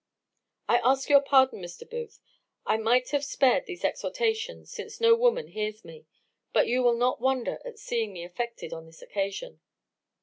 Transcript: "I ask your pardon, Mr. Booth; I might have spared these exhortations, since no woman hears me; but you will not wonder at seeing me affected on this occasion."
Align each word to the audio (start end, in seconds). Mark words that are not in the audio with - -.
"I 0.67 0.77
ask 0.79 1.09
your 1.09 1.21
pardon, 1.21 1.61
Mr. 1.61 1.87
Booth; 1.87 2.19
I 2.65 2.77
might 2.77 3.11
have 3.11 3.23
spared 3.23 3.67
these 3.67 3.85
exhortations, 3.85 4.71
since 4.71 4.99
no 4.99 5.13
woman 5.13 5.49
hears 5.49 5.85
me; 5.85 6.07
but 6.53 6.65
you 6.67 6.81
will 6.81 6.97
not 6.97 7.21
wonder 7.21 7.59
at 7.63 7.77
seeing 7.77 8.11
me 8.13 8.23
affected 8.23 8.73
on 8.73 8.87
this 8.87 9.03
occasion." 9.03 9.61